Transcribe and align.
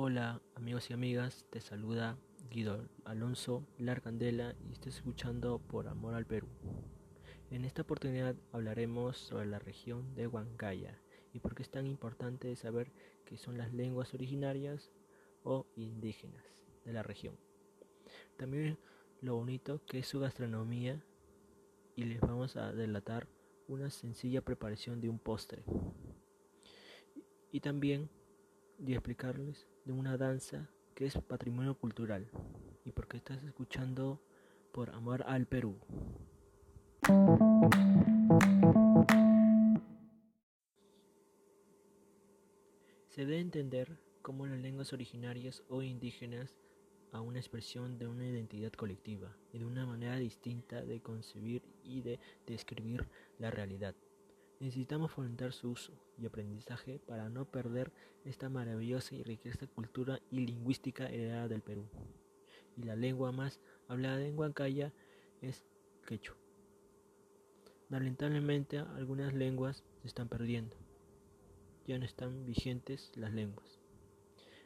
Hola 0.00 0.40
amigos 0.54 0.90
y 0.90 0.92
amigas, 0.92 1.44
te 1.50 1.60
saluda 1.60 2.16
Guido 2.50 2.88
Alonso 3.04 3.66
Larcandela 3.78 4.54
y 4.64 4.70
estás 4.70 4.94
escuchando 4.94 5.58
Por 5.58 5.88
Amor 5.88 6.14
al 6.14 6.24
Perú. 6.24 6.46
En 7.50 7.64
esta 7.64 7.82
oportunidad 7.82 8.36
hablaremos 8.52 9.16
sobre 9.16 9.46
la 9.46 9.58
región 9.58 10.14
de 10.14 10.28
Huancaya 10.28 11.02
y 11.32 11.40
por 11.40 11.56
qué 11.56 11.64
es 11.64 11.70
tan 11.72 11.88
importante 11.88 12.54
saber 12.54 12.92
qué 13.24 13.38
son 13.38 13.58
las 13.58 13.74
lenguas 13.74 14.14
originarias 14.14 14.92
o 15.42 15.66
indígenas 15.74 16.44
de 16.84 16.92
la 16.92 17.02
región. 17.02 17.36
También 18.36 18.78
lo 19.20 19.34
bonito 19.34 19.84
que 19.84 19.98
es 19.98 20.06
su 20.06 20.20
gastronomía 20.20 21.02
y 21.96 22.04
les 22.04 22.20
vamos 22.20 22.54
a 22.54 22.72
delatar 22.72 23.26
una 23.66 23.90
sencilla 23.90 24.42
preparación 24.42 25.00
de 25.00 25.08
un 25.08 25.18
postre. 25.18 25.64
Y 27.50 27.58
también 27.58 28.08
de 28.78 28.92
explicarles 28.92 29.66
de 29.88 29.94
una 29.94 30.18
danza 30.18 30.68
que 30.94 31.06
es 31.06 31.14
patrimonio 31.14 31.74
cultural 31.74 32.30
y 32.84 32.92
porque 32.92 33.16
estás 33.16 33.42
escuchando 33.42 34.20
por 34.70 34.90
amor 34.90 35.24
al 35.26 35.46
Perú. 35.46 35.78
Se 43.08 43.22
debe 43.22 43.40
entender 43.40 43.98
cómo 44.20 44.46
las 44.46 44.60
lenguas 44.60 44.92
originarias 44.92 45.62
o 45.70 45.80
indígenas 45.80 46.58
a 47.10 47.22
una 47.22 47.38
expresión 47.38 47.98
de 47.98 48.08
una 48.08 48.28
identidad 48.28 48.72
colectiva 48.72 49.34
y 49.54 49.58
de 49.58 49.64
una 49.64 49.86
manera 49.86 50.16
distinta 50.16 50.82
de 50.82 51.00
concebir 51.00 51.62
y 51.82 52.02
de 52.02 52.20
describir 52.46 53.08
la 53.38 53.50
realidad. 53.50 53.94
Necesitamos 54.60 55.12
fomentar 55.12 55.52
su 55.52 55.70
uso 55.70 55.92
y 56.18 56.26
aprendizaje 56.26 56.98
para 56.98 57.28
no 57.28 57.44
perder 57.44 57.92
esta 58.24 58.48
maravillosa 58.48 59.14
y 59.14 59.22
riqueza 59.22 59.68
cultura 59.68 60.20
y 60.32 60.40
lingüística 60.40 61.08
heredada 61.08 61.46
del 61.46 61.62
Perú. 61.62 61.84
Y 62.76 62.82
la 62.82 62.96
lengua 62.96 63.30
más 63.30 63.60
hablada 63.86 64.20
en 64.26 64.36
Huancaya 64.36 64.92
es 65.42 65.64
quechua. 66.06 66.36
Lamentablemente 67.88 68.78
algunas 68.78 69.32
lenguas 69.32 69.84
se 70.02 70.08
están 70.08 70.28
perdiendo. 70.28 70.76
Ya 71.86 71.96
no 71.98 72.04
están 72.04 72.44
vigentes 72.44 73.12
las 73.14 73.32
lenguas. 73.32 73.78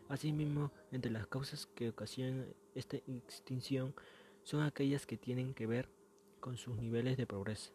Asimismo, 0.09 0.73
entre 0.91 1.12
las 1.12 1.27
causas 1.27 1.67
que 1.67 1.91
ocasionan 1.91 2.47
esta 2.75 2.97
extinción 2.97 3.95
son 4.43 4.62
aquellas 4.62 5.06
que 5.06 5.19
tienen 5.19 5.53
que 5.53 5.67
ver 5.67 5.91
con 6.41 6.56
sus 6.56 6.77
niveles 6.77 7.17
de 7.17 7.27
progreso 7.27 7.73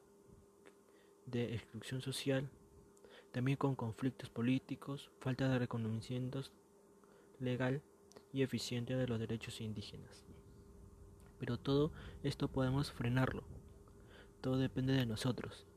de 1.28 1.53
exclusión 1.53 2.02
social, 2.02 2.50
también 3.31 3.58
con 3.58 3.75
conflictos 3.75 4.30
políticos, 4.30 5.11
falta 5.20 5.47
de 5.47 5.59
reconocimiento 5.59 6.42
legal 7.39 7.84
y 8.34 8.42
eficiente 8.42 8.95
de 8.95 9.08
los 9.08 9.19
derechos 9.19 9.61
indígenas. 9.61 10.25
Pero 11.39 11.58
todo 11.59 11.92
esto 12.23 12.47
podemos 12.47 12.92
frenarlo. 12.92 13.44
Todo 14.42 14.58
depende 14.58 14.94
de 14.94 15.06
nosotros. 15.06 15.67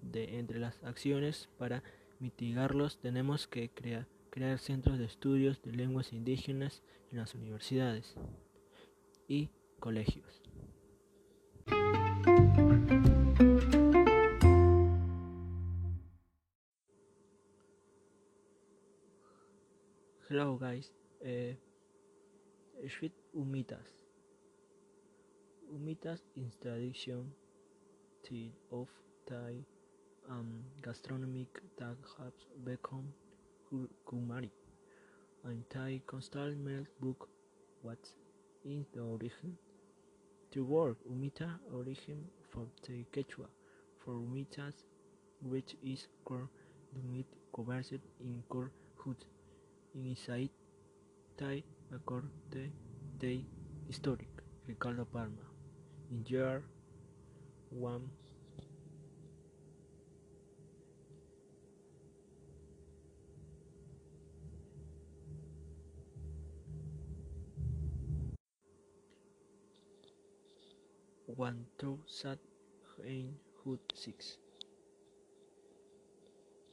De 0.00 0.38
entre 0.38 0.58
las 0.58 0.82
acciones 0.82 1.48
para 1.58 1.82
mitigarlos 2.20 2.98
tenemos 2.98 3.46
que 3.46 3.70
crear, 3.70 4.06
centros 4.58 4.98
de 4.98 5.04
estudios 5.04 5.62
de 5.62 5.72
lenguas 5.72 6.12
indígenas 6.12 6.82
en 7.10 7.18
las 7.18 7.34
universidades 7.34 8.16
y 9.28 9.50
colegios. 9.78 10.42
Hello 20.34 20.58
guys, 20.60 20.90
uh, 21.24 21.54
sweet 22.88 23.12
umitas. 23.38 23.86
Umitas 25.72 26.18
is 26.34 26.56
tradition 26.60 27.30
of 28.72 28.88
Thai 29.28 29.62
um, 30.28 30.64
gastronomic 30.82 31.46
that 31.78 31.94
has 32.18 32.32
become 32.64 33.12
kumari 34.04 34.50
and 35.44 35.62
Thai 35.70 36.00
constant 36.04 36.58
milk 36.58 36.88
book 37.00 37.28
what 37.82 38.04
is 38.64 38.86
the 38.92 39.02
origin. 39.02 39.56
The 40.50 40.64
word 40.64 40.96
umita 41.08 41.48
origin 41.72 42.24
from 42.50 42.66
the 42.88 43.04
Quechua 43.12 43.46
for 44.04 44.14
umitas 44.14 44.82
which 45.42 45.76
is 45.84 46.08
called 46.24 46.48
the 46.92 47.02
meat 47.02 47.26
covered 47.54 48.00
in 48.20 48.42
corn 48.48 48.70
hood. 48.96 49.24
Insight 49.94 50.50
Acorde 51.94 52.72
day 53.18 53.44
Historic, 53.86 54.28
Ricardo 54.66 55.04
Palma, 55.04 55.46
in 56.10 56.24
year 56.26 56.64
1. 57.70 58.10
six 73.94 74.38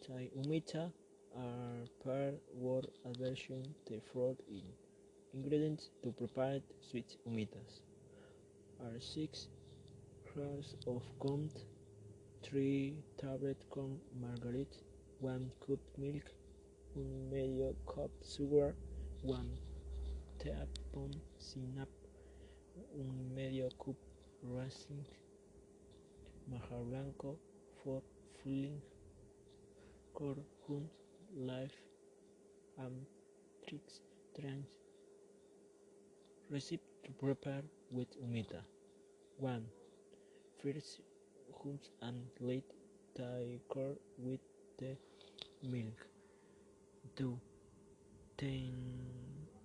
Sai 0.06 0.30
Umita 0.36 0.92
are 1.38 1.86
per 2.04 2.34
word 2.54 2.88
aversion 3.06 3.64
the 3.88 4.00
fraud 4.12 4.38
in. 4.50 4.64
Ingredients 5.34 5.90
to 6.04 6.12
prepare 6.12 6.60
sweet 6.82 7.18
humitas 7.26 7.82
are 8.82 9.00
6 9.00 9.48
grams 10.34 10.76
of 10.88 11.02
corn 11.20 11.50
3 12.44 12.96
tablet 13.18 13.58
corn 13.70 14.00
margarite 14.20 14.78
1 15.20 15.52
cup 15.66 15.80
milk 15.98 16.24
1 16.96 17.30
medio 17.32 17.74
cup 17.86 18.12
sugar 18.24 18.76
1 19.24 19.58
teaspoon 20.40 21.12
sinap 21.38 21.90
un 23.00 23.34
medio 23.36 23.70
cup 23.78 23.96
racing 24.44 25.06
majar 26.50 26.84
blanco 26.90 27.38
for 27.84 28.02
filling 28.44 28.82
corn 30.14 30.44
life. 31.36 31.78
And 32.78 33.06
tricks 33.68 34.00
trans 34.40 34.66
recipe 36.50 36.84
to 37.06 37.12
prepare 37.12 37.64
with 37.92 38.08
umita. 38.24 38.62
1 39.38 39.66
first 40.64 41.02
and 42.02 42.24
late 42.40 42.72
Thai 43.16 43.60
core 43.70 43.98
with 44.18 44.40
the 44.78 44.96
milk. 45.64 46.08
2 47.18 47.38
10 48.38 48.74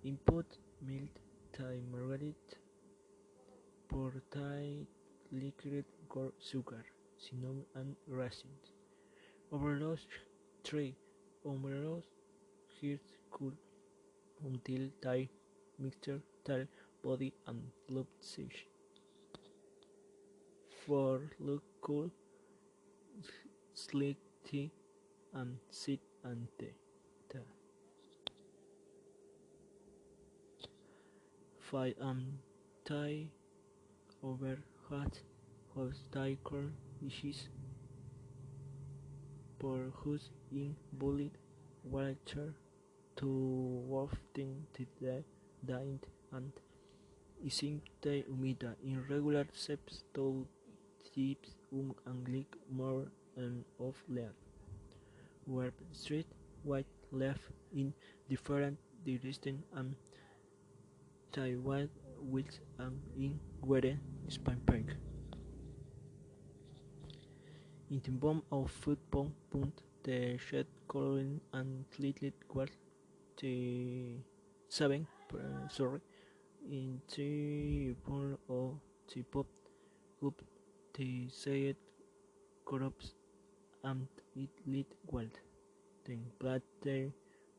input 0.03 0.45
milk 0.81 1.09
Thai 1.53 1.81
margarite 1.91 2.57
pour 3.87 4.11
Thai 4.31 4.85
liquid 5.31 5.85
sugar 6.39 6.83
cinnamon 7.17 7.65
and 7.75 7.95
raisins 8.07 8.73
overload 9.51 9.99
3 10.63 10.95
Omeros 11.51 12.07
heat 12.79 12.99
cool 13.31 13.53
until 14.45 14.89
Thai 15.01 15.29
mixture 15.79 16.19
tell 16.45 16.65
body 17.03 17.33
and 17.47 17.61
loop 17.89 18.07
fish. 18.21 18.65
For 20.85 21.21
look 21.39 21.63
cool, 21.81 22.09
sleek 23.73 24.17
tea 24.43 24.71
and 25.33 25.57
sit 25.69 25.99
and 26.23 26.47
tea. 26.59 26.73
Five 31.71 31.95
um 31.99 32.39
Thai 32.85 33.27
over 34.23 34.57
hot 34.89 35.19
host 35.75 36.05
Thai 36.13 36.37
corn 36.41 36.71
dishes 37.01 37.49
por 39.59 39.91
whose 40.01 40.29
in 40.51 40.75
bullied 40.93 41.37
water 41.83 42.53
to 43.15 43.27
wafting 43.87 44.65
the 44.77 44.85
died 45.65 46.05
and 46.31 46.51
ising 47.45 47.81
te 48.01 48.23
umida 48.33 48.75
in 48.83 49.03
regular 49.09 49.45
steps 49.53 50.03
to 50.13 50.45
tips 51.13 51.55
um 51.71 51.93
anglic 52.11 52.47
more 52.69 53.07
and 53.35 53.63
of 53.79 53.95
left 54.07 54.41
where 55.45 55.73
street 55.91 56.27
white 56.63 56.93
left 57.11 57.41
in 57.73 57.93
different 58.29 58.77
direction 59.05 59.63
and 59.75 59.95
Taiwan 61.31 61.89
with 62.19 62.59
and 62.79 62.99
in 63.15 63.39
where 63.61 63.99
Spain 64.27 64.59
Park. 64.65 64.95
Interbomb 67.89 68.41
of 68.51 68.69
football 68.69 69.31
punt 69.49 69.81
the 70.03 70.37
shed 70.37 70.67
coloring 70.89 71.39
and 71.53 71.85
little 71.97 72.31
quart 72.49 72.71
the 73.39 74.17
seven 74.67 75.07
sorry 75.69 76.01
in 76.69 76.99
the 77.15 77.93
ball 78.05 78.37
of 78.49 78.73
the 79.13 79.21
pop 79.23 79.47
up 80.25 80.41
the 80.95 81.29
said 81.29 81.77
corrupts 82.65 83.13
and 83.83 84.07
it 84.35 84.49
lit 84.65 84.91
well 85.09 85.31
then 86.05 86.25
platter 86.39 87.09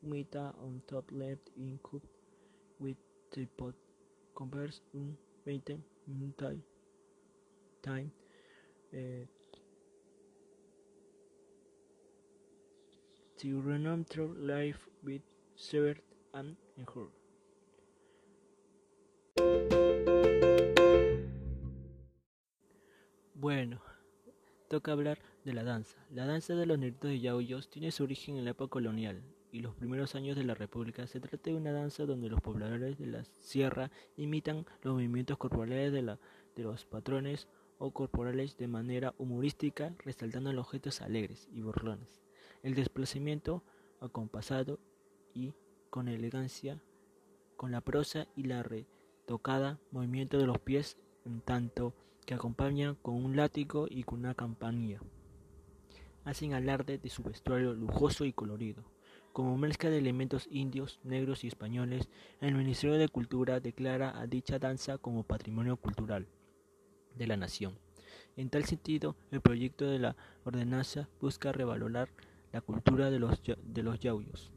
Mita 0.03 0.53
on 0.63 0.83
top 0.87 1.05
left 1.11 1.49
in 1.57 1.79
cup 1.83 2.03
with 2.79 2.97
the 3.33 3.47
pot 3.57 3.75
converse 4.35 4.83
un 4.95 5.17
20 5.45 5.81
minute 6.07 6.37
time 6.37 6.63
time 7.83 8.11
uh, 8.95 9.25
to 13.39 13.61
run 13.61 14.05
through 14.05 14.35
life 14.37 14.79
with 15.05 15.23
Sever 15.55 16.03
and 16.33 16.57
Her. 16.77 17.09
Bueno, 23.35 23.81
toca 24.69 24.91
hablar 24.91 25.19
de 25.45 25.53
la 25.53 25.63
danza. 25.63 25.97
La 26.11 26.27
danza 26.27 26.57
de 26.57 26.67
los 26.67 26.79
negritos 26.79 27.11
de 27.11 27.21
Yauyos 27.21 27.71
tiene 27.71 27.93
su 27.93 28.03
origen 28.03 28.37
en 28.37 28.45
la 28.45 28.51
época 28.51 28.71
colonial 28.71 29.23
y 29.53 29.61
los 29.61 29.77
primeros 29.77 30.17
años 30.17 30.37
de 30.37 30.43
la 30.43 30.55
República. 30.55 31.07
Se 31.07 31.21
trata 31.21 31.51
de 31.51 31.57
una 31.57 31.71
danza 31.71 32.07
donde 32.07 32.29
los 32.29 32.41
pobladores 32.41 32.99
de 32.99 33.07
la 33.07 33.25
sierra 33.25 33.93
imitan 34.17 34.67
los 34.83 34.95
movimientos 34.95 35.39
corporales 35.39 35.93
de, 35.93 36.03
de 36.03 36.63
los 36.65 36.85
patrones 36.87 37.47
o 37.79 37.93
corporales 37.93 38.57
de 38.57 38.67
manera 38.67 39.15
humorística, 39.19 39.95
resaltando 40.05 40.53
los 40.53 40.67
objetos 40.67 41.01
alegres 41.01 41.49
y 41.53 41.63
burlones. 41.63 42.28
El 42.63 42.75
desplazamiento 42.75 43.63
acompasado 44.01 44.79
y 45.35 45.55
con 45.91 46.09
elegancia, 46.09 46.81
con 47.57 47.73
la 47.73 47.81
prosa 47.81 48.27
y 48.37 48.45
la 48.45 48.63
retocada 48.63 49.79
movimiento 49.91 50.39
de 50.39 50.47
los 50.47 50.59
pies, 50.59 50.97
en 51.25 51.41
tanto 51.41 51.95
que 52.27 52.35
acompañan 52.35 52.95
con 52.97 53.15
un 53.15 53.37
látigo 53.37 53.87
y 53.89 54.03
con 54.03 54.21
una 54.21 54.35
campanilla. 54.35 55.01
Hacen 56.25 56.53
alarde 56.53 56.99
de 56.99 57.09
su 57.09 57.23
vestuario 57.23 57.73
lujoso 57.73 58.25
y 58.25 58.33
colorido. 58.33 58.85
Como 59.33 59.57
mezcla 59.57 59.89
de 59.89 59.99
elementos 59.99 60.49
indios, 60.51 61.01
negros 61.05 61.45
y 61.45 61.49
españoles, 61.49 62.09
el 62.41 62.55
Ministerio 62.55 62.99
de 62.99 63.09
Cultura 63.09 63.61
declara 63.61 64.19
a 64.19 64.27
dicha 64.27 64.59
danza 64.59 64.99
como 64.99 65.23
patrimonio 65.23 65.77
cultural 65.77 66.27
de 67.15 67.27
la 67.27 67.37
nación. 67.37 67.79
En 68.37 68.51
tal 68.51 68.65
sentido, 68.65 69.17
el 69.31 69.41
proyecto 69.41 69.87
de 69.87 69.99
la 69.99 70.17
ordenanza 70.45 71.09
busca 71.21 71.53
revalorar 71.53 72.09
la 72.53 72.61
cultura 72.61 73.11
de 73.11 73.19
los, 73.19 73.41
de 73.43 73.83
los 73.83 73.99
yauyos, 74.01 74.53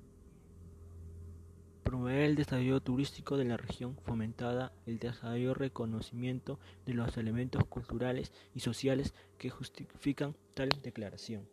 promover 1.84 2.22
el 2.22 2.36
desarrollo 2.36 2.80
turístico 2.80 3.38
de 3.38 3.46
la 3.46 3.58
región, 3.58 3.98
fomentada 4.06 4.72
el 4.86 5.00
desarrollo 5.00 5.54
reconocimiento 5.54 6.60
de 6.86 6.94
los 6.94 7.18
elementos 7.18 7.66
culturales 7.66 8.32
y 8.54 8.62
sociales 8.62 9.14
que 9.38 9.50
justifican 9.50 10.36
tal 10.54 10.70
declaración. 10.82 11.48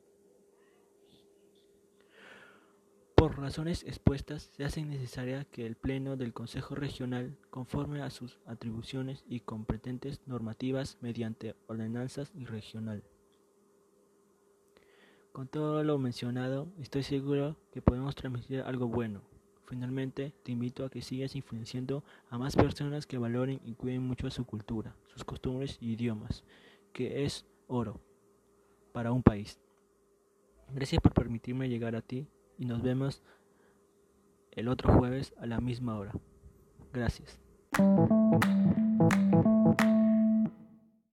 Por 3.19 3.37
razones 3.37 3.83
expuestas, 3.83 4.53
se 4.57 4.65
hace 4.65 4.85
necesaria 4.85 5.45
que 5.45 5.67
el 5.67 5.75
Pleno 5.75 6.17
del 6.17 6.33
Consejo 6.33 6.77
Regional, 6.77 7.37
conforme 7.51 8.01
a 8.01 8.11
sus 8.11 8.39
atribuciones 8.47 9.25
y 9.29 9.41
competentes 9.41 10.21
normativas 10.27 10.99
mediante 11.01 11.57
ordenanzas 11.67 12.31
y 12.37 12.45
regional. 12.45 13.03
Con 15.39 15.47
todo 15.47 15.85
lo 15.85 15.99
mencionado, 15.99 16.67
estoy 16.81 17.05
seguro 17.05 17.55
que 17.71 17.81
podemos 17.81 18.17
transmitir 18.17 18.61
algo 18.63 18.89
bueno. 18.89 19.21
Finalmente, 19.67 20.33
te 20.43 20.51
invito 20.51 20.85
a 20.85 20.91
que 20.91 21.01
sigas 21.01 21.37
influenciando 21.37 22.03
a 22.29 22.39
más 22.39 22.57
personas 22.57 23.07
que 23.07 23.19
valoren 23.19 23.61
y 23.65 23.75
cuiden 23.75 24.03
mucho 24.03 24.29
su 24.31 24.45
cultura, 24.45 24.97
sus 25.07 25.23
costumbres 25.23 25.79
y 25.81 25.93
idiomas, 25.93 26.43
que 26.93 27.25
es 27.25 27.47
oro 27.69 28.01
para 28.91 29.13
un 29.13 29.23
país. 29.23 29.61
Gracias 30.75 31.01
por 31.01 31.15
permitirme 31.15 31.69
llegar 31.69 31.95
a 31.95 32.03
ti 32.03 32.27
y 32.59 32.65
nos 32.65 32.83
vemos 32.83 33.23
el 34.51 34.67
otro 34.67 34.93
jueves 34.93 35.35
a 35.39 35.47
la 35.47 35.61
misma 35.61 35.97
hora. 35.99 36.15
Gracias. 36.93 37.39